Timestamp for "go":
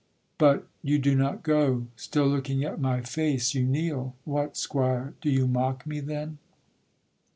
1.43-1.85